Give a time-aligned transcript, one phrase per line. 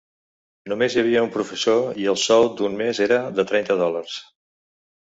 [0.71, 4.19] Només hi havia un professor i el sou d'un mes era de trenta dòlars.